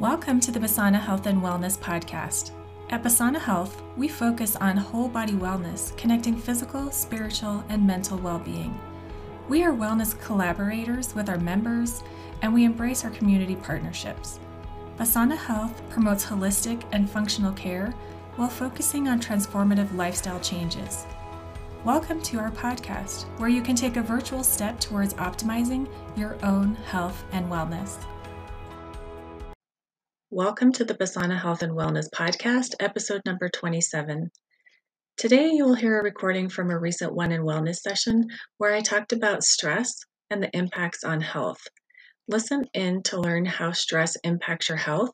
[0.00, 2.50] Welcome to the Basana Health and Wellness Podcast.
[2.90, 8.40] At Basana Health, we focus on whole body wellness, connecting physical, spiritual, and mental well
[8.40, 8.76] being.
[9.48, 12.02] We are wellness collaborators with our members,
[12.42, 14.40] and we embrace our community partnerships.
[14.98, 17.94] Basana Health promotes holistic and functional care
[18.34, 21.06] while focusing on transformative lifestyle changes.
[21.84, 25.86] Welcome to our podcast, where you can take a virtual step towards optimizing
[26.16, 28.04] your own health and wellness.
[30.36, 34.32] Welcome to the Basana Health and Wellness Podcast, episode number 27.
[35.16, 38.26] Today, you will hear a recording from a recent One in Wellness session
[38.58, 39.94] where I talked about stress
[40.30, 41.60] and the impacts on health.
[42.26, 45.12] Listen in to learn how stress impacts your health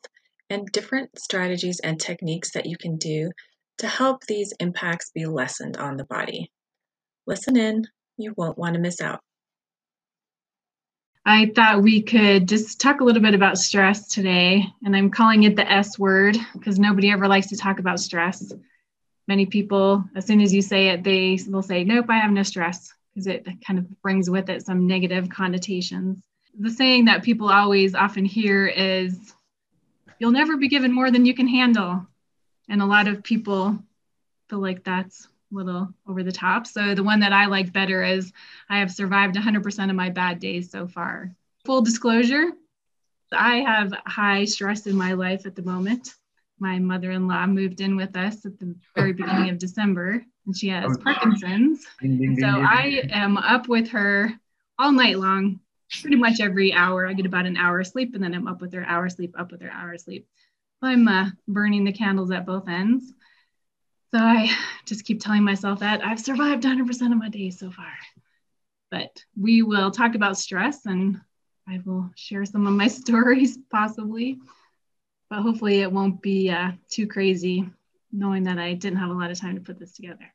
[0.49, 3.29] and different strategies and techniques that you can do
[3.77, 6.51] to help these impacts be lessened on the body.
[7.27, 7.83] Listen in,
[8.17, 9.19] you won't want to miss out.
[11.25, 15.43] I thought we could just talk a little bit about stress today, and I'm calling
[15.43, 18.51] it the S word because nobody ever likes to talk about stress.
[19.27, 22.41] Many people, as soon as you say it, they will say, Nope, I have no
[22.41, 26.23] stress because it kind of brings with it some negative connotations.
[26.59, 29.35] The saying that people always often hear is,
[30.17, 32.07] You'll never be given more than you can handle.
[32.67, 33.77] And a lot of people
[34.49, 36.67] feel like that's little over the top.
[36.67, 38.31] So the one that I like better is
[38.69, 41.33] I have survived 100% of my bad days so far.
[41.65, 42.51] Full disclosure,
[43.31, 46.15] I have high stress in my life at the moment.
[46.59, 50.55] My mother in law moved in with us at the very beginning of December, and
[50.55, 51.85] she has Parkinson's.
[52.39, 54.33] So I am up with her
[54.77, 55.59] all night long,
[56.01, 57.07] pretty much every hour.
[57.07, 59.33] I get about an hour of sleep, and then I'm up with her hour sleep,
[59.39, 60.27] up with her hour sleep.
[60.83, 63.13] I'm uh, burning the candles at both ends.
[64.13, 64.49] So I
[64.85, 67.93] just keep telling myself that I've survived 100% of my days so far.
[68.89, 71.21] But we will talk about stress and
[71.67, 74.39] I will share some of my stories possibly.
[75.29, 77.69] But hopefully it won't be uh, too crazy
[78.11, 80.33] knowing that I didn't have a lot of time to put this together.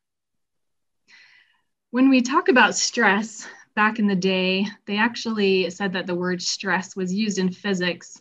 [1.90, 6.40] When we talk about stress back in the day, they actually said that the word
[6.40, 8.20] stress was used in physics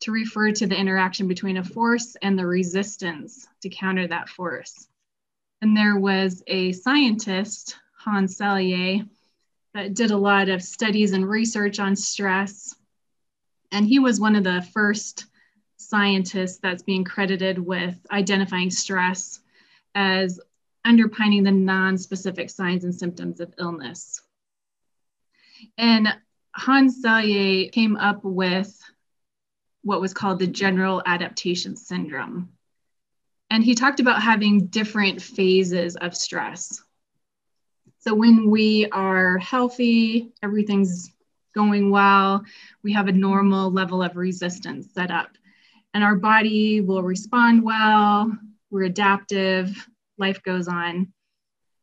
[0.00, 4.88] to refer to the interaction between a force and the resistance to counter that force.
[5.62, 9.08] And there was a scientist, Hans Selye,
[9.74, 12.74] that did a lot of studies and research on stress.
[13.70, 15.26] And he was one of the first
[15.76, 19.40] scientists that's being credited with identifying stress
[19.94, 20.40] as
[20.84, 24.20] underpinning the non-specific signs and symptoms of illness.
[25.78, 26.08] And
[26.56, 28.76] Hans Selye came up with
[29.82, 32.50] what was called the general adaptation syndrome.
[33.52, 36.82] And he talked about having different phases of stress.
[37.98, 41.10] So when we are healthy, everything's
[41.54, 42.46] going well,
[42.82, 45.28] we have a normal level of resistance set up.
[45.92, 48.32] And our body will respond well,
[48.70, 49.86] we're adaptive,
[50.16, 51.12] life goes on.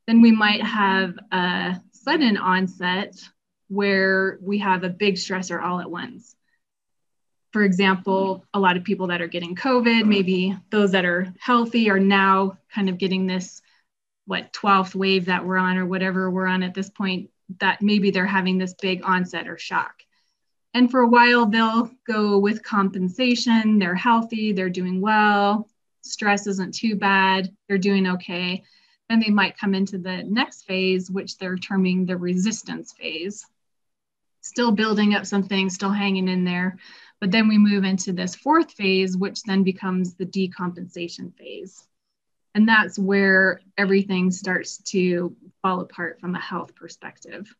[0.07, 3.13] Then we might have a sudden onset
[3.67, 6.35] where we have a big stressor all at once
[7.51, 11.89] for example, a lot of people that are getting COVID, maybe those that are healthy
[11.89, 13.61] are now kind of getting this,
[14.25, 18.11] what, 12th wave that we're on or whatever we're on at this point, that maybe
[18.11, 20.03] they're having this big onset or shock.
[20.75, 23.79] And for a while, they'll go with compensation.
[23.79, 25.67] They're healthy, they're doing well,
[26.01, 28.63] stress isn't too bad, they're doing okay.
[29.09, 33.43] Then they might come into the next phase, which they're terming the resistance phase.
[34.49, 36.77] Still building up some things, still hanging in there
[37.19, 41.85] but then we move into this fourth phase, which then becomes the decompensation phase.
[42.55, 47.53] And that's where everything starts to fall apart from a health perspective.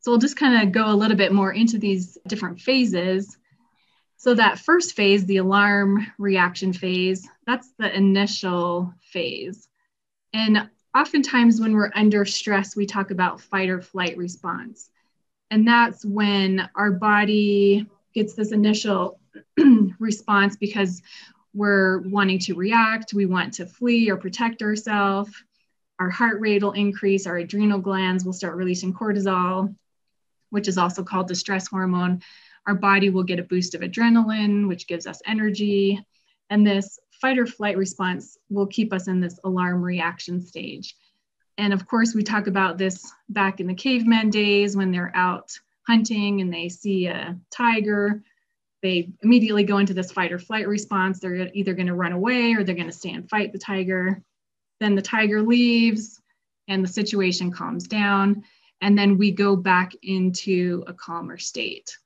[0.00, 3.36] So we'll just kind of go a little bit more into these different phases.
[4.16, 9.68] So that first phase, the alarm reaction phase, that's the initial phase.
[10.32, 14.90] And oftentimes when we're under stress, we talk about fight or flight response.
[15.50, 19.20] And that's when our body gets this initial
[19.98, 21.02] response because
[21.54, 25.32] we're wanting to react, we want to flee or protect ourselves.
[25.98, 29.74] Our heart rate will increase, our adrenal glands will start releasing cortisol,
[30.50, 32.22] which is also called the stress hormone.
[32.66, 36.04] Our body will get a boost of adrenaline, which gives us energy.
[36.50, 40.94] And this fight or flight response will keep us in this alarm reaction stage.
[41.58, 45.58] And of course, we talk about this back in the caveman days when they're out
[45.86, 48.22] hunting and they see a tiger,
[48.80, 51.18] they immediately go into this fight or flight response.
[51.18, 54.22] They're either going to run away or they're going to stay and fight the tiger.
[54.78, 56.20] Then the tiger leaves
[56.68, 58.44] and the situation calms down.
[58.80, 61.98] And then we go back into a calmer state.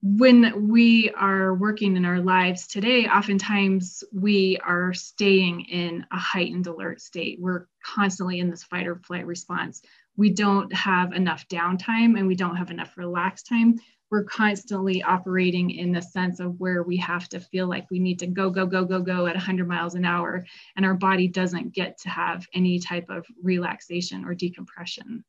[0.00, 6.68] when we are working in our lives today, oftentimes we are staying in a heightened
[6.68, 7.38] alert state.
[7.40, 9.82] We're constantly in this fight or flight response.
[10.16, 13.78] We don't have enough downtime and we don't have enough relaxed time.
[14.10, 18.18] We're constantly operating in the sense of where we have to feel like we need
[18.20, 20.46] to go, go, go, go, go at 100 miles an hour,
[20.76, 25.24] and our body doesn't get to have any type of relaxation or decompression.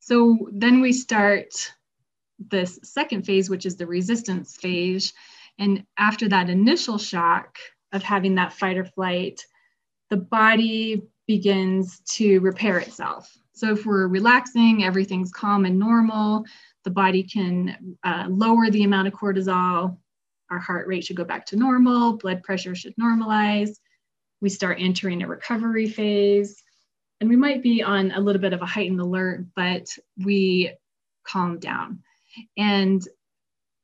[0.00, 1.70] So then we start
[2.38, 5.12] this second phase, which is the resistance phase.
[5.58, 7.58] And after that initial shock
[7.92, 9.44] of having that fight or flight,
[10.10, 13.36] the body begins to repair itself.
[13.52, 16.44] So if we're relaxing, everything's calm and normal,
[16.84, 19.98] the body can uh, lower the amount of cortisol,
[20.50, 23.76] our heart rate should go back to normal, blood pressure should normalize.
[24.40, 26.62] We start entering a recovery phase.
[27.20, 29.86] And we might be on a little bit of a heightened alert, but
[30.24, 30.72] we
[31.24, 32.00] calm down.
[32.56, 33.06] And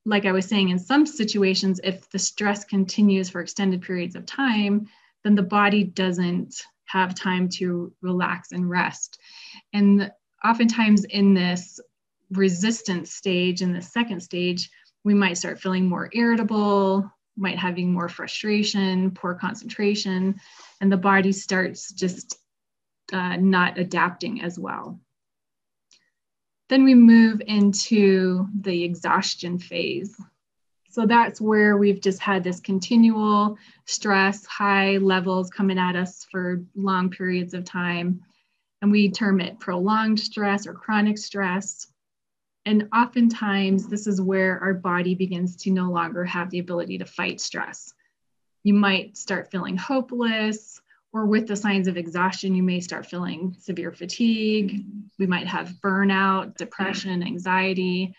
[0.07, 4.25] like I was saying, in some situations, if the stress continues for extended periods of
[4.25, 4.87] time,
[5.25, 6.55] then the body doesn't
[6.85, 9.19] have time to relax and rest.
[9.73, 10.13] And
[10.45, 11.81] oftentimes in this
[12.31, 14.71] resistance stage, in the second stage,
[15.03, 20.37] we might start feeling more irritable, might having more frustration, poor concentration,
[20.81, 22.39] and the body starts just
[23.13, 25.01] uh, not adapting as well.
[26.69, 30.17] Then we move into the exhaustion phase.
[30.95, 36.63] So that's where we've just had this continual stress, high levels coming at us for
[36.77, 38.21] long periods of time.
[38.81, 41.89] And we term it prolonged stress or chronic stress.
[42.65, 47.05] And oftentimes, this is where our body begins to no longer have the ability to
[47.05, 47.93] fight stress.
[48.63, 50.81] You might start feeling hopeless,
[51.13, 54.85] or with the signs of exhaustion, you may start feeling severe fatigue.
[55.19, 58.15] We might have burnout, depression, anxiety,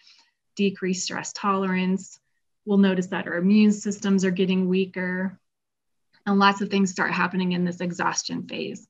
[0.57, 2.19] decreased stress tolerance.
[2.65, 5.39] We'll notice that our immune systems are getting weaker,
[6.25, 8.87] and lots of things start happening in this exhaustion phase.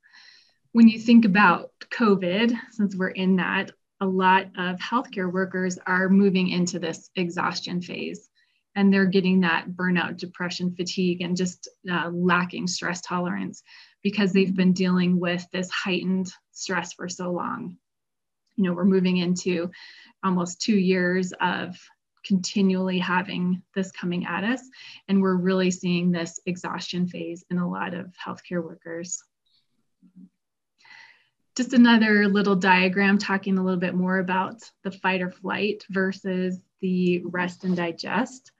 [0.71, 6.09] When you think about COVID, since we're in that, a lot of healthcare workers are
[6.09, 8.29] moving into this exhaustion phase
[8.75, 13.63] and they're getting that burnout, depression, fatigue, and just uh, lacking stress tolerance
[14.03, 17.77] because they've been dealing with this heightened stress for so long.
[18.57, 19.71] You know, we're moving into
[20.23, 21.77] almost two years of
[22.25, 24.61] continually having this coming at us,
[25.07, 29.23] and we're really seeing this exhaustion phase in a lot of healthcare workers.
[31.55, 36.59] Just another little diagram talking a little bit more about the fight or flight versus
[36.81, 38.51] the rest and digest.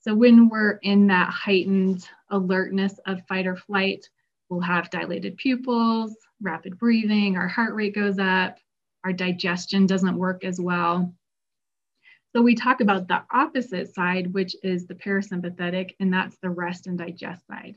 [0.00, 4.08] So when we're in that heightened alertness of fight or flight,
[4.50, 8.58] We'll have dilated pupils, rapid breathing, our heart rate goes up,
[9.04, 11.14] our digestion doesn't work as well.
[12.34, 16.86] So we talk about the opposite side, which is the parasympathetic, and that's the rest
[16.86, 17.76] and digest side.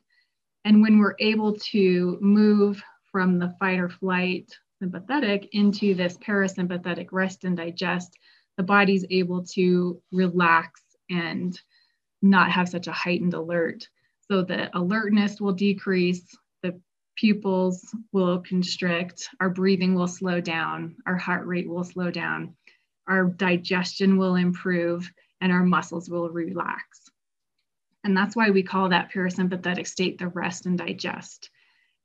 [0.64, 7.08] And when we're able to move from the fight or flight sympathetic into this parasympathetic
[7.12, 8.18] rest and digest,
[8.58, 11.60] the body's able to relax and
[12.22, 13.88] not have such a heightened alert.
[14.32, 16.24] So the alertness will decrease,
[16.62, 16.80] the
[17.18, 22.56] pupils will constrict, our breathing will slow down, our heart rate will slow down,
[23.08, 25.12] our digestion will improve,
[25.42, 27.10] and our muscles will relax.
[28.04, 31.50] And that's why we call that parasympathetic state the rest and digest.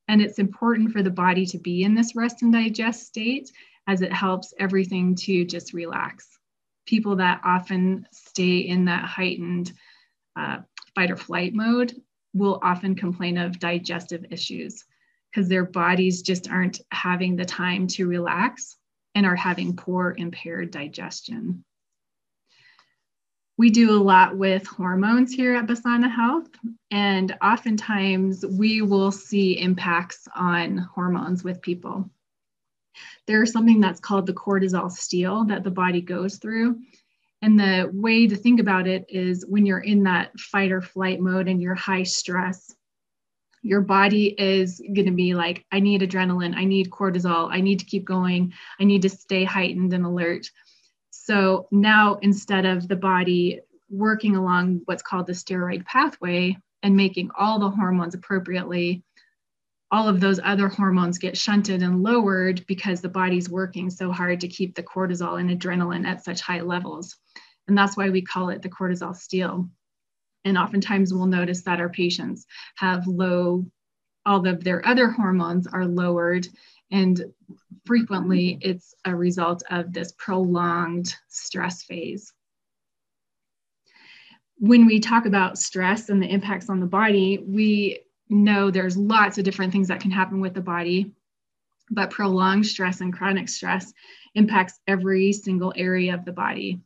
[0.07, 3.51] And it's important for the body to be in this rest and digest state
[3.87, 6.39] as it helps everything to just relax.
[6.87, 9.73] People that often stay in that heightened
[10.37, 10.59] uh,
[10.95, 11.95] fight or flight mode
[12.33, 14.85] will often complain of digestive issues
[15.31, 18.78] because their bodies just aren't having the time to relax
[19.19, 21.65] and are having poor impaired digestion.
[23.57, 26.47] We do a lot with hormones here at Basana Health,
[26.93, 32.09] and oftentimes we will see impacts on hormones with people.
[33.27, 36.79] There's something that's called the cortisol steal that the body goes through.
[37.43, 41.19] And the way to think about it is when you're in that fight or flight
[41.19, 42.73] mode and you're high stress,
[43.63, 47.81] your body is going to be like, I need adrenaline, I need cortisol, I need
[47.81, 50.51] to keep going, I need to stay heightened and alert.
[51.11, 53.61] So now instead of the body
[53.91, 59.03] working along what's called the steroid pathway and making all the hormones appropriately,
[59.91, 64.41] all of those other hormones get shunted and lowered because the body's working so hard
[64.41, 67.17] to keep the cortisol and adrenaline at such high levels.
[67.67, 69.69] And that's why we call it the cortisol steal.
[70.45, 73.67] And oftentimes we'll notice that our patients have low,
[74.25, 76.49] all of their other hormones are lowered.
[76.91, 77.23] And
[77.85, 82.33] frequently it's a result of this prolonged stress phase.
[84.59, 89.39] when we talk about stress and the impacts on the body, we know there's lots
[89.39, 91.13] of different things that can happen with the body,
[91.91, 93.93] but prolonged stress and chronic stress
[94.35, 96.81] impacts every single area of the body.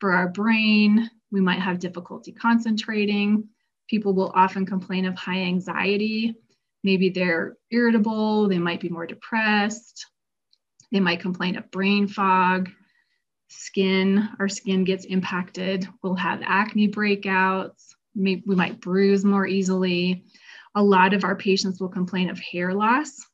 [0.00, 3.48] For our brain, we might have difficulty concentrating.
[3.88, 6.34] People will often complain of high anxiety.
[6.82, 10.06] Maybe they're irritable, they might be more depressed.
[10.92, 12.70] They might complain of brain fog,
[13.48, 15.88] skin, our skin gets impacted.
[16.02, 17.94] We'll have acne breakouts.
[18.14, 20.24] Maybe we might bruise more easily.
[20.74, 23.26] A lot of our patients will complain of hair loss.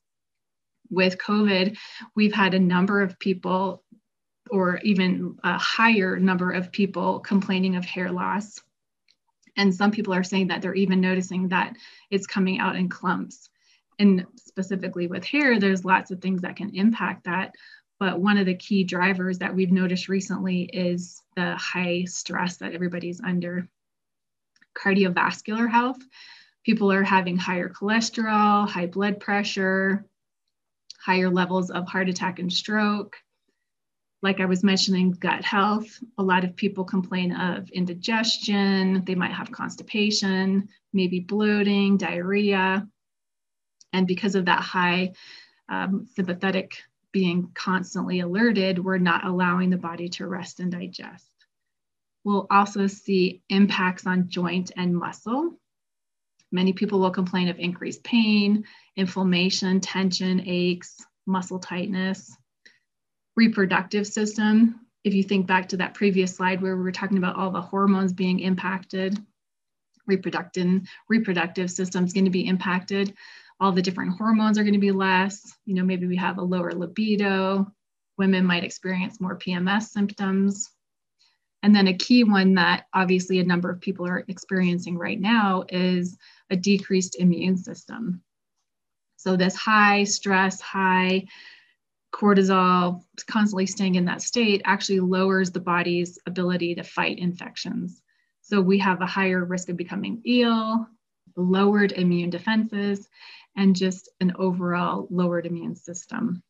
[0.90, 1.76] With COVID,
[2.14, 3.84] we've had a number of people,
[4.50, 8.60] or even a higher number of people, complaining of hair loss.
[9.56, 11.76] And some people are saying that they're even noticing that
[12.10, 13.48] it's coming out in clumps.
[13.98, 17.54] And specifically with hair, there's lots of things that can impact that.
[17.98, 22.74] But one of the key drivers that we've noticed recently is the high stress that
[22.74, 23.68] everybody's under.
[24.76, 25.98] Cardiovascular health,
[26.64, 30.04] people are having higher cholesterol, high blood pressure,
[31.00, 33.16] higher levels of heart attack and stroke.
[34.22, 39.32] Like I was mentioning, gut health, a lot of people complain of indigestion, they might
[39.32, 42.88] have constipation, maybe bloating, diarrhea.
[43.92, 45.12] And because of that high
[45.68, 46.82] um, sympathetic
[47.12, 51.30] being constantly alerted, we're not allowing the body to rest and digest.
[52.24, 55.58] We'll also see impacts on joint and muscle.
[56.50, 58.64] Many people will complain of increased pain,
[58.96, 62.36] inflammation, tension, aches, muscle tightness.
[63.36, 67.36] Reproductive system, if you think back to that previous slide where we were talking about
[67.36, 69.18] all the hormones being impacted,
[70.06, 73.14] reproductive, reproductive system is going to be impacted
[73.60, 75.56] all the different hormones are going to be less.
[75.64, 77.66] You know, maybe we have a lower libido.
[78.18, 80.70] Women might experience more PMS symptoms.
[81.62, 85.64] And then a key one that obviously a number of people are experiencing right now
[85.68, 86.16] is
[86.50, 88.22] a decreased immune system.
[89.16, 91.26] So, this high stress, high
[92.16, 98.02] cortisol, constantly staying in that state actually lowers the body's ability to fight infections.
[98.40, 100.86] So, we have a higher risk of becoming ill,
[101.36, 103.08] lowered immune defenses,
[103.56, 106.42] and just an overall lowered immune system.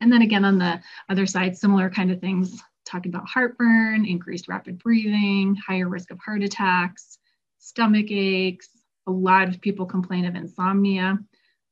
[0.00, 4.48] And then again, on the other side, similar kind of things, talking about heartburn, increased
[4.48, 7.18] rapid breathing, higher risk of heart attacks,
[7.58, 8.68] stomach aches.
[9.06, 11.18] A lot of people complain of insomnia,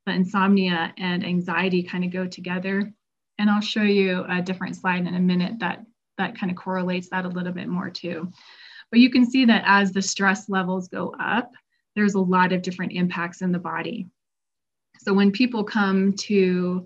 [0.05, 2.91] but insomnia and anxiety kind of go together.
[3.37, 5.85] And I'll show you a different slide in a minute that,
[6.17, 8.31] that kind of correlates that a little bit more too.
[8.91, 11.51] But you can see that as the stress levels go up,
[11.95, 14.07] there's a lot of different impacts in the body.
[14.99, 16.85] So when people come to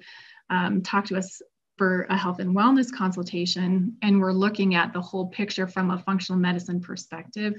[0.49, 1.41] um, talk to us
[1.77, 5.99] for a health and wellness consultation, and we're looking at the whole picture from a
[5.99, 7.55] functional medicine perspective,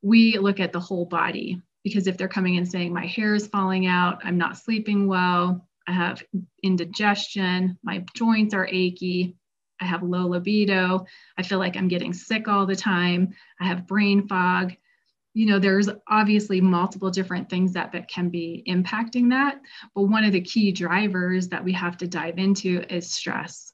[0.00, 3.46] we look at the whole body because if they're coming in saying, My hair is
[3.46, 6.22] falling out, I'm not sleeping well, I have
[6.62, 9.36] indigestion, my joints are achy,
[9.80, 13.86] I have low libido, I feel like I'm getting sick all the time, I have
[13.86, 14.74] brain fog,
[15.34, 19.60] you know there's obviously multiple different things that, that can be impacting that.
[19.94, 23.72] But one of the key drivers that we have to dive into is stress.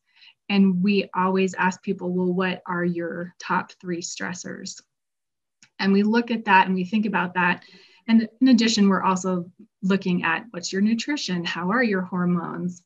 [0.48, 4.80] And we always ask people well what are your top three stressors?
[5.78, 7.64] And we look at that and we think about that
[8.08, 9.50] and in addition we're also
[9.82, 12.82] looking at what's your nutrition how are your hormones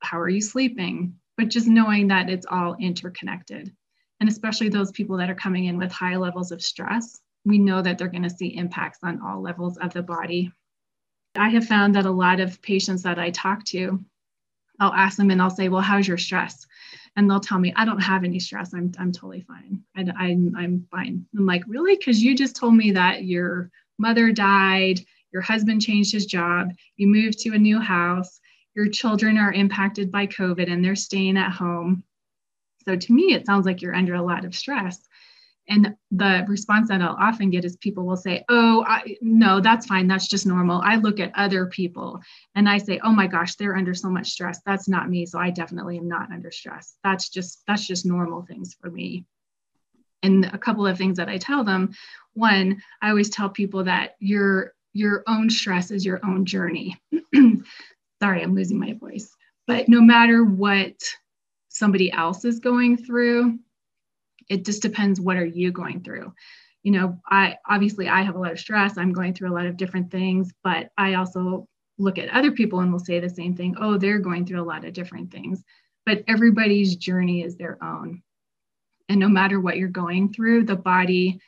[0.00, 3.72] how are you sleeping but just knowing that it's all interconnected
[4.20, 7.82] and especially those people that are coming in with high levels of stress we know
[7.82, 10.52] that they're going to see impacts on all levels of the body.
[11.36, 14.04] I have found that a lot of patients that I talk to,
[14.80, 16.66] I'll ask them and I'll say, Well, how's your stress?
[17.16, 18.74] And they'll tell me, I don't have any stress.
[18.74, 19.82] I'm, I'm totally fine.
[19.96, 21.26] I, I'm, I'm fine.
[21.36, 21.96] I'm like, Really?
[21.96, 25.00] Because you just told me that your mother died,
[25.32, 28.40] your husband changed his job, you moved to a new house,
[28.74, 32.04] your children are impacted by COVID and they're staying at home.
[32.84, 35.08] So to me, it sounds like you're under a lot of stress.
[35.68, 39.86] And the response that I'll often get is people will say, Oh, I, no, that's
[39.86, 40.06] fine.
[40.06, 40.80] That's just normal.
[40.82, 42.20] I look at other people
[42.54, 44.60] and I say, Oh my gosh, they're under so much stress.
[44.64, 45.26] That's not me.
[45.26, 46.94] So I definitely am not under stress.
[47.04, 49.26] That's just, that's just normal things for me.
[50.22, 51.92] And a couple of things that I tell them.
[52.34, 57.00] One, I always tell people that your, your own stress is your own journey.
[58.22, 59.30] Sorry, I'm losing my voice.
[59.66, 60.94] But no matter what
[61.68, 63.58] somebody else is going through,
[64.48, 66.32] it just depends what are you going through.
[66.82, 68.96] You know i obviously i have a lot of stress.
[68.96, 72.80] I'm going through a lot of different things but i also look at other people
[72.80, 73.76] and will say the same thing.
[73.78, 75.62] Oh they're going through a lot of different things.
[76.06, 78.22] But everybody's journey is their own
[79.08, 81.40] and no matter what you're going through the body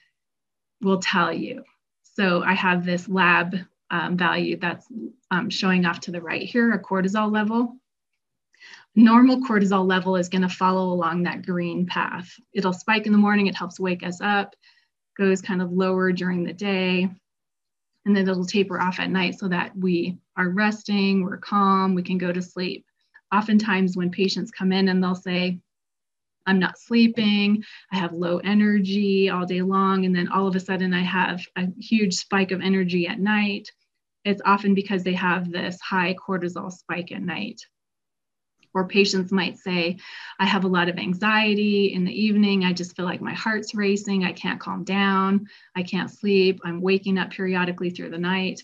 [0.80, 1.64] will tell you.
[2.02, 3.56] So I have this lab
[3.90, 4.86] um, value that's
[5.30, 7.76] um, showing off to the right here, a cortisol level.
[8.94, 12.28] Normal cortisol level is going to follow along that green path.
[12.52, 14.54] It'll spike in the morning, it helps wake us up,
[15.16, 17.08] goes kind of lower during the day,
[18.04, 22.02] and then it'll taper off at night so that we are resting, we're calm, we
[22.02, 22.84] can go to sleep.
[23.32, 25.60] Oftentimes, when patients come in and they'll say,
[26.46, 30.60] I'm not sleeping, I have low energy all day long, and then all of a
[30.60, 33.70] sudden I have a huge spike of energy at night.
[34.24, 37.60] It's often because they have this high cortisol spike at night.
[38.72, 39.96] Or patients might say,
[40.38, 42.64] I have a lot of anxiety in the evening.
[42.64, 44.24] I just feel like my heart's racing.
[44.24, 45.46] I can't calm down.
[45.74, 46.60] I can't sleep.
[46.64, 48.62] I'm waking up periodically through the night.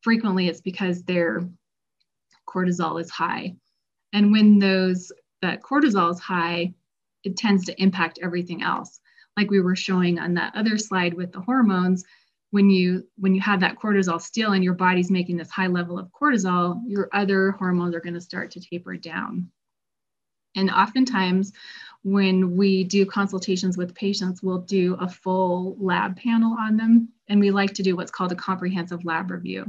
[0.00, 1.46] Frequently, it's because their
[2.48, 3.56] cortisol is high.
[4.14, 6.72] And when those that cortisol is high,
[7.24, 9.00] it tends to impact everything else.
[9.36, 12.04] Like we were showing on that other slide with the hormones,
[12.50, 15.98] when you when you have that cortisol steal and your body's making this high level
[15.98, 19.50] of cortisol, your other hormones are going to start to taper down.
[20.54, 21.52] And oftentimes
[22.04, 27.08] when we do consultations with patients, we'll do a full lab panel on them.
[27.28, 29.66] And we like to do what's called a comprehensive lab review.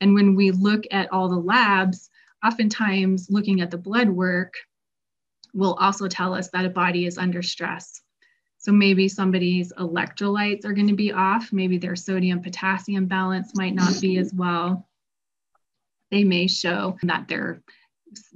[0.00, 2.08] And when we look at all the labs,
[2.44, 4.54] oftentimes looking at the blood work
[5.52, 8.00] will also tell us that a body is under stress.
[8.58, 11.52] So maybe somebody's electrolytes are going to be off.
[11.52, 14.88] Maybe their sodium potassium balance might not be as well.
[16.10, 17.60] They may show that they're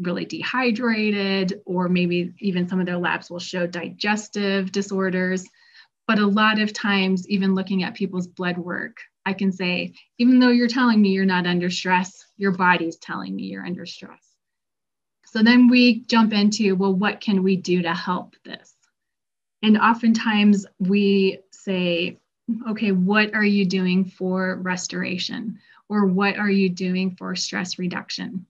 [0.01, 5.47] really dehydrated, or maybe even some of their labs will show digestive disorders.
[6.09, 10.39] But a lot of times, even looking at people's blood work, I can say, even
[10.39, 14.26] though you're telling me you're not under stress, your body's telling me you're under stress.
[15.37, 18.75] So then we jump into, well, what can we do to help this?
[19.63, 22.19] And oftentimes we say,
[22.71, 25.59] okay, what are you doing for restoration?
[25.91, 28.47] Or what are you doing for stress reduction?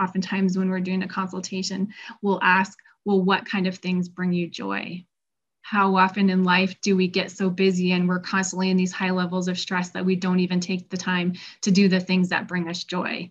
[0.00, 4.48] Oftentimes, when we're doing a consultation, we'll ask, well, what kind of things bring you
[4.48, 5.04] joy?
[5.60, 9.10] How often in life do we get so busy and we're constantly in these high
[9.10, 12.48] levels of stress that we don't even take the time to do the things that
[12.48, 13.30] bring us joy?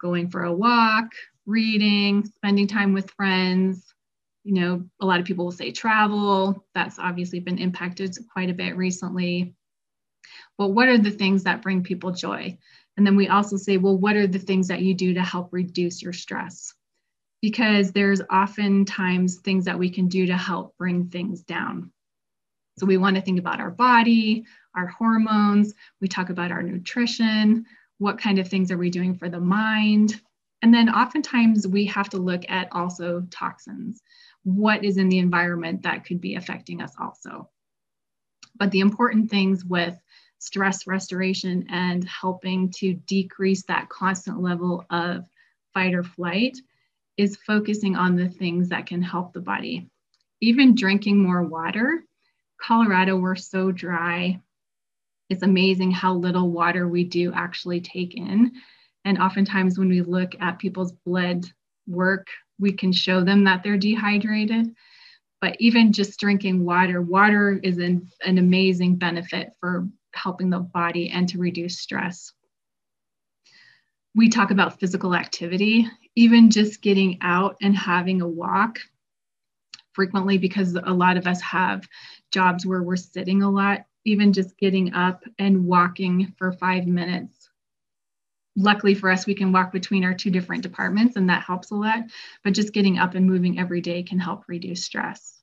[0.00, 1.12] Going for a walk,
[1.46, 3.94] reading, spending time with friends,
[4.44, 6.64] you know, a lot of people will say travel.
[6.74, 9.54] That's obviously been impacted quite a bit recently.
[10.58, 12.58] But what are the things that bring people joy?
[12.96, 15.48] And then we also say, well, what are the things that you do to help
[15.52, 16.72] reduce your stress?
[17.42, 21.90] Because there's oftentimes things that we can do to help bring things down.
[22.78, 24.44] So we want to think about our body,
[24.76, 27.66] our hormones, we talk about our nutrition,
[27.98, 30.20] what kind of things are we doing for the mind?
[30.64, 34.00] And then oftentimes we have to look at also toxins
[34.44, 37.50] what is in the environment that could be affecting us also.
[38.56, 39.94] But the important things with
[40.38, 45.26] stress restoration and helping to decrease that constant level of
[45.74, 46.56] fight or flight
[47.18, 49.90] is focusing on the things that can help the body.
[50.40, 52.02] Even drinking more water.
[52.58, 54.40] Colorado, we're so dry.
[55.28, 58.52] It's amazing how little water we do actually take in.
[59.04, 61.46] And oftentimes, when we look at people's blood
[61.86, 62.26] work
[62.58, 64.74] we can show them that they're dehydrated.
[65.40, 71.10] But even just drinking water, water is an, an amazing benefit for helping the body
[71.10, 72.32] and to reduce stress.
[74.14, 78.78] We talk about physical activity, even just getting out and having a walk
[79.92, 81.86] frequently because a lot of us have
[82.32, 87.33] jobs where we're sitting a lot, even just getting up and walking for five minutes
[88.56, 91.74] luckily for us, we can walk between our two different departments and that helps a
[91.74, 92.04] lot.
[92.42, 95.42] But just getting up and moving every day can help reduce stress.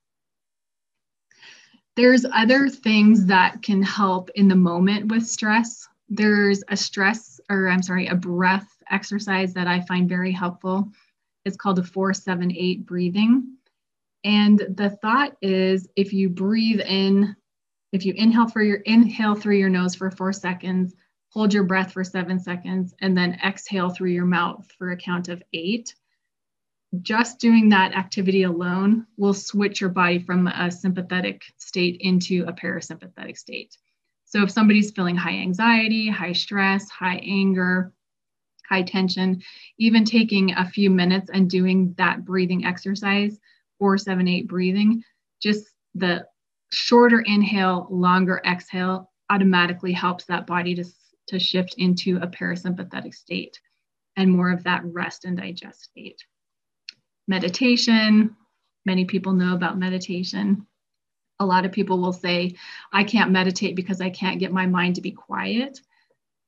[1.96, 5.88] There's other things that can help in the moment with stress.
[6.08, 10.90] There's a stress, or I'm sorry, a breath exercise that I find very helpful.
[11.44, 13.58] It's called a 478 breathing.
[14.24, 17.36] And the thought is if you breathe in,
[17.92, 20.94] if you inhale for your inhale through your nose for four seconds,
[21.32, 25.30] hold your breath for seven seconds, and then exhale through your mouth for a count
[25.30, 25.96] of eight.
[27.02, 32.54] Just doing that activity alone will switch your body from a sympathetic state into a
[32.54, 33.78] parasympathetic state.
[34.26, 37.94] So if somebody's feeling high anxiety, high stress, high anger,
[38.70, 39.42] high tension,
[39.78, 43.40] even taking a few minutes and doing that breathing exercise,
[43.80, 45.04] four, seven, eight breathing,
[45.42, 45.66] just
[45.96, 46.26] the
[46.72, 50.84] shorter inhale, longer exhale automatically helps that body to
[51.28, 53.60] to shift into a parasympathetic state
[54.18, 56.24] and more of that rest and digest state.
[57.28, 58.36] Meditation,
[58.86, 60.66] many people know about meditation.
[61.40, 62.56] A lot of people will say,
[62.92, 65.80] I can't meditate because I can't get my mind to be quiet.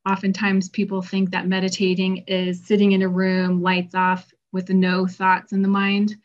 [0.08, 5.54] Oftentimes, people think that meditating is sitting in a room, lights off, with no thoughts
[5.54, 6.16] in the mind.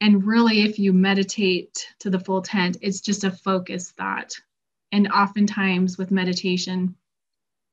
[0.00, 4.34] And really, if you meditate to the full tent, it's just a focused thought.
[4.92, 6.94] And oftentimes, with meditation,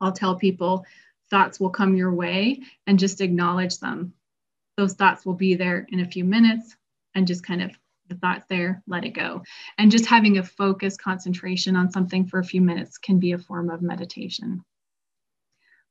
[0.02, 0.86] I'll tell people
[1.30, 4.14] thoughts will come your way and just acknowledge them.
[4.78, 6.76] Those thoughts will be there in a few minutes
[7.16, 7.72] and just kind of
[8.10, 9.44] the thoughts there, let it go.
[9.78, 13.38] And just having a focused concentration on something for a few minutes can be a
[13.38, 14.64] form of meditation.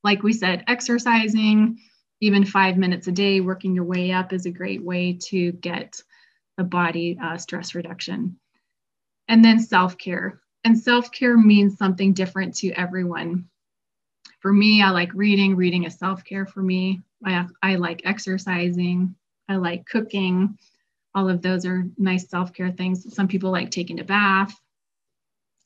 [0.02, 1.78] Like we said, exercising,
[2.20, 6.00] even five minutes a day, working your way up is a great way to get
[6.56, 8.38] the body uh, stress reduction.
[9.28, 10.40] And then self care.
[10.64, 13.48] And self care means something different to everyone.
[14.46, 15.56] For me, I like reading.
[15.56, 17.02] Reading is self care for me.
[17.24, 19.12] I, I like exercising.
[19.48, 20.56] I like cooking.
[21.16, 23.12] All of those are nice self care things.
[23.12, 24.54] Some people like taking a bath.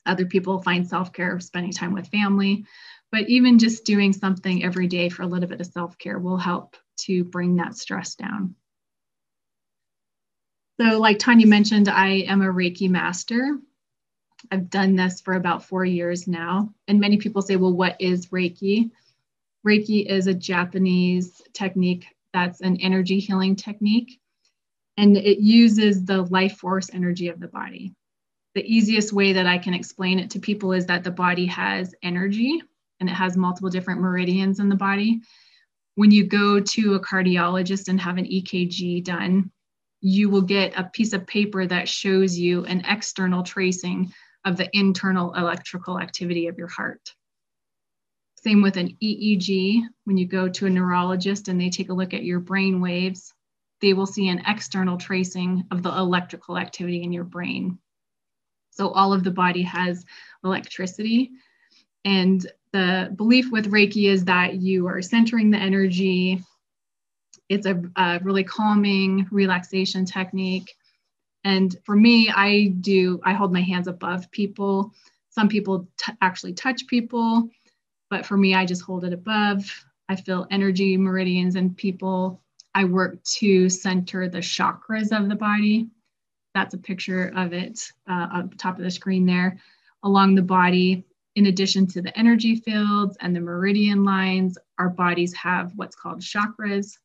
[0.07, 2.65] Other people find self care spending time with family.
[3.11, 6.37] But even just doing something every day for a little bit of self care will
[6.37, 8.55] help to bring that stress down.
[10.79, 13.59] So, like Tanya mentioned, I am a Reiki master.
[14.51, 16.73] I've done this for about four years now.
[16.87, 18.91] And many people say, well, what is Reiki?
[19.65, 24.19] Reiki is a Japanese technique that's an energy healing technique
[24.97, 27.93] and it uses the life force energy of the body.
[28.53, 31.95] The easiest way that I can explain it to people is that the body has
[32.03, 32.61] energy
[32.99, 35.21] and it has multiple different meridians in the body.
[35.95, 39.51] When you go to a cardiologist and have an EKG done,
[40.01, 44.13] you will get a piece of paper that shows you an external tracing
[44.45, 47.13] of the internal electrical activity of your heart.
[48.43, 49.83] Same with an EEG.
[50.05, 53.33] When you go to a neurologist and they take a look at your brain waves,
[53.81, 57.77] they will see an external tracing of the electrical activity in your brain.
[58.71, 60.05] So all of the body has
[60.43, 61.31] electricity.
[62.03, 66.43] And the belief with Reiki is that you are centering the energy.
[67.49, 70.73] It's a, a really calming relaxation technique.
[71.43, 74.93] And for me, I do, I hold my hands above people.
[75.29, 77.49] Some people t- actually touch people,
[78.09, 79.63] but for me, I just hold it above.
[80.09, 82.41] I feel energy meridians in people
[82.73, 85.89] I work to center the chakras of the body.
[86.53, 89.59] That's a picture of it uh, up top of the screen there
[90.03, 91.05] along the body.
[91.35, 96.21] In addition to the energy fields and the meridian lines, our bodies have what's called
[96.21, 96.97] chakras.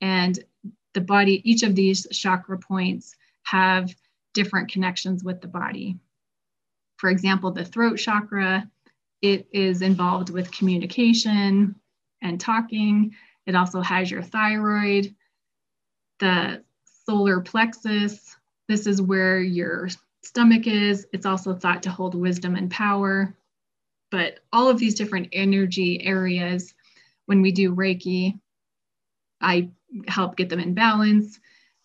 [0.00, 0.38] And
[0.94, 3.94] the body, each of these chakra points have
[4.34, 5.98] different connections with the body.
[6.98, 8.68] For example, the throat chakra,
[9.22, 11.74] it is involved with communication
[12.22, 13.14] and talking.
[13.46, 15.14] It also has your thyroid,
[16.18, 16.62] the
[17.06, 18.36] solar plexus.
[18.68, 19.88] This is where your
[20.22, 21.06] stomach is.
[21.12, 23.34] It's also thought to hold wisdom and power.
[24.10, 26.74] But all of these different energy areas,
[27.26, 28.38] when we do Reiki,
[29.40, 29.70] I
[30.06, 31.40] help get them in balance.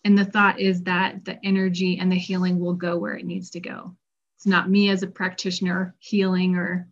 [0.06, 3.50] And the thought is that the energy and the healing will go where it needs
[3.50, 3.96] to go.
[4.36, 6.86] It's not me as a practitioner healing or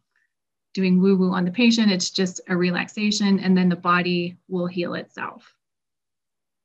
[0.73, 1.93] doing woo woo on the patient.
[1.93, 5.55] It's just a relaxation, and then the body will heal itself.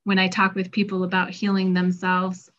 [0.05, 2.49] When I talk with people about healing themselves,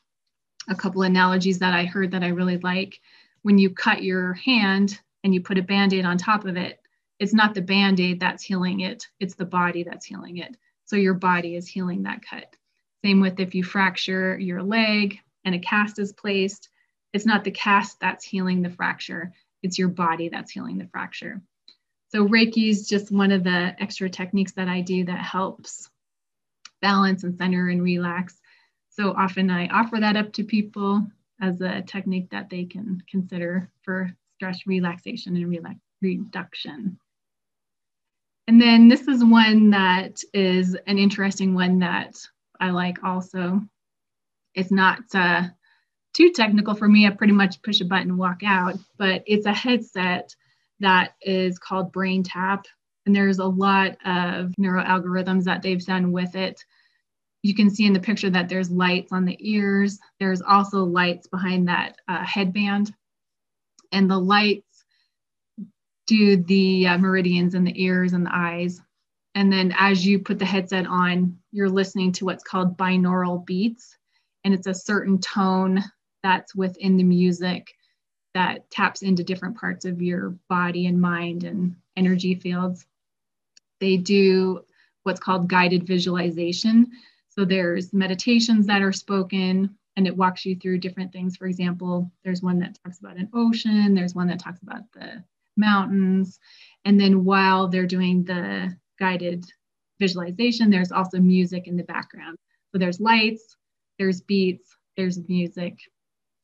[0.68, 3.00] a couple analogies that I heard that I really like
[3.42, 6.79] when you cut your hand and you put a band aid on top of it,
[7.18, 10.57] it's not the band aid that's healing it, it's the body that's healing it.
[10.85, 12.55] So your body is healing that cut.
[13.05, 16.69] Same with if you fracture your leg and a cast is placed,
[17.13, 19.33] it's not the cast that's healing the fracture,
[19.63, 21.41] it's your body that's healing the fracture.
[22.09, 25.89] So Reiki is just one of the extra techniques that I do that helps
[26.83, 28.41] balance and center and relax.
[28.91, 31.07] So often I offer that up to people
[31.41, 36.99] as a technique that they can consider for stress relaxation and relax reduction.
[38.49, 42.17] And then this is one that is an interesting one that
[42.61, 43.62] I like also.
[44.55, 45.44] It's not uh,
[46.14, 47.07] too technical for me.
[47.07, 50.35] I pretty much push a button and walk out, but it's a headset
[50.81, 52.64] that is called BrainTap.
[53.07, 56.64] And there's a lot of neuro algorithms that they've done with it.
[57.42, 59.99] You can see in the picture that there's lights on the ears.
[60.18, 62.94] There's also lights behind that uh, headband.
[63.92, 64.85] And the lights
[66.07, 68.81] do the uh, meridians in the ears and the eyes.
[69.35, 73.97] And then as you put the headset on, you're listening to what's called binaural beats.
[74.45, 75.85] And it's a certain tone
[76.23, 77.75] that's within the music
[78.35, 82.87] that taps into different parts of your body and mind and energy fields.
[83.81, 84.64] They do
[85.03, 86.90] what's called guided visualization.
[87.29, 91.37] So there's meditations that are spoken, and it walks you through different things.
[91.37, 95.25] For example, there's one that talks about an ocean, there's one that talks about the
[95.57, 96.38] mountains.
[96.85, 99.45] And then while they're doing the guided
[99.99, 102.37] visualization, there's also music in the background.
[102.73, 103.57] So there's lights,
[103.99, 105.79] there's beats, there's music.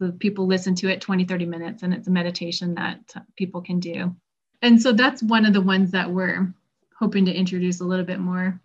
[0.01, 3.81] So people listen to it 20, 30 minutes, and it's a meditation that people can
[3.81, 4.14] do.
[4.62, 6.53] And so that's one of the ones that we're
[6.99, 8.61] hoping to introduce a little bit more.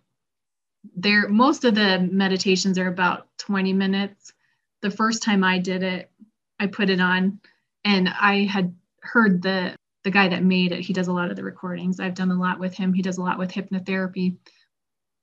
[0.96, 4.32] There, most of the meditations are about 20 minutes.
[4.80, 6.10] The first time I did it,
[6.58, 7.40] I put it on
[7.84, 10.80] and I had heard the the guy that made it.
[10.80, 12.00] He does a lot of the recordings.
[12.00, 12.92] I've done a lot with him.
[12.92, 14.36] He does a lot with hypnotherapy.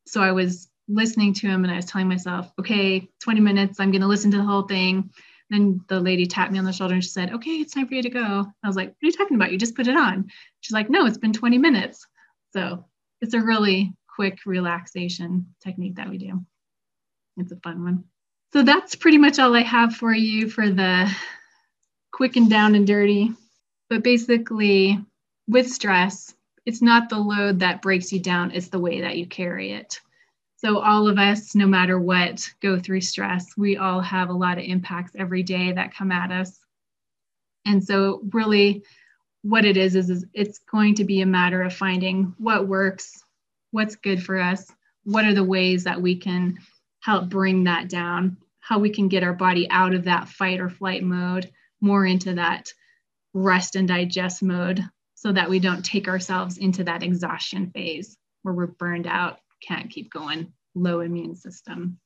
[0.08, 3.92] So I was listening to him and I was telling myself, okay, 20 minutes, I'm
[3.92, 5.12] going to listen to the whole thing.
[5.50, 7.96] Then the lady tapped me on the shoulder and she said, okay, it's time for
[7.96, 8.46] you to go.
[8.63, 9.52] I was like, what are you talking about?
[9.52, 10.30] You just put it on.
[10.62, 12.06] She's like, no, it's been 20 minutes.
[12.54, 12.86] So
[13.22, 16.44] it's a really quick relaxation technique that we do.
[17.38, 18.04] It's a fun one.
[18.52, 21.12] So that's pretty much all I have for you for the
[22.12, 23.32] quick and down and dirty.
[23.89, 25.04] But basically,
[25.47, 29.25] with stress, it's not the load that breaks you down, it's the way that you
[29.25, 29.99] carry it.
[30.58, 33.58] So, all of us, no matter what, go through stress.
[33.58, 36.60] We all have a lot of impacts every day that come at us.
[37.65, 38.84] And so, really,
[39.41, 43.23] what it is, is, is it's going to be a matter of finding what works,
[43.71, 44.71] what's good for us,
[45.04, 46.58] what are the ways that we can
[46.99, 50.69] help bring that down, how we can get our body out of that fight or
[50.69, 51.49] flight mode,
[51.82, 52.71] more into that
[53.34, 54.84] rest and digest mode
[55.15, 59.89] so that we don't take ourselves into that exhaustion phase where we're burned out, can't
[59.89, 62.00] keep going, low immune system.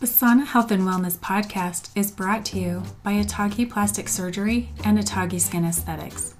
[0.00, 5.40] Basana Health and Wellness podcast is brought to you by Atagi Plastic Surgery and Atagi
[5.40, 6.36] Skin Aesthetics.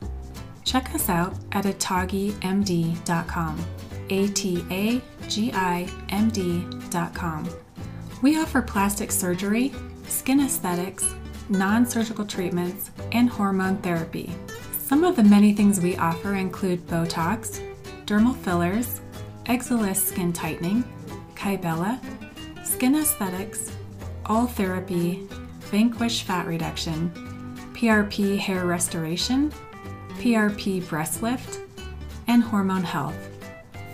[0.64, 3.64] Check us out at atagimd.com.
[4.11, 7.49] A T A G I M D.com.
[8.23, 9.73] We offer plastic surgery,
[10.07, 11.14] skin aesthetics,
[11.49, 14.35] non surgical treatments, and hormone therapy.
[14.79, 17.61] Some of the many things we offer include Botox,
[18.07, 19.01] dermal fillers,
[19.45, 20.85] Exilis skin tightening,
[21.35, 21.99] Kybella,
[22.65, 23.73] skin aesthetics,
[24.27, 25.27] all therapy,
[25.71, 27.11] Vanquish fat reduction,
[27.75, 29.53] PRP hair restoration,
[30.19, 31.61] PRP breast lift,
[32.27, 33.17] and hormone health.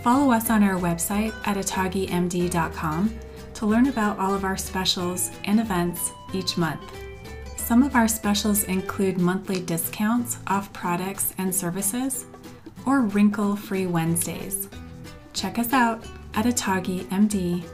[0.02, 3.18] Follow us on our website at atagimd.com
[3.54, 6.82] to learn about all of our specials and events each month.
[7.64, 12.26] Some of our specials include monthly discounts off products and services
[12.84, 14.68] or wrinkle free Wednesdays.
[15.32, 17.64] Check us out at atagimd.com.